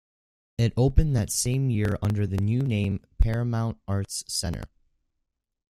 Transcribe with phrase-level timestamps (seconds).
[0.57, 4.63] It opened that same year under the new name "Paramount Arts Center".